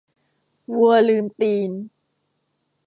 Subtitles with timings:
[0.77, 1.71] วัวลืมตีน